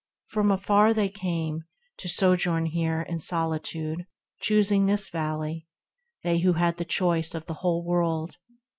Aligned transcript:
From 0.25 0.49
afar 0.49 0.95
They 0.95 1.09
came, 1.09 1.63
to 1.97 2.09
sojourn 2.09 2.65
here 2.65 3.03
in 3.03 3.19
solitude, 3.19 4.07
Choosing 4.39 4.87
this 4.87 5.09
Valley, 5.11 5.67
they 6.23 6.39
who 6.39 6.53
had 6.53 6.77
the 6.77 6.85
choice 6.85 7.35
Of 7.35 7.45
the 7.45 7.53
whole 7.61 7.85
world. 7.85 8.37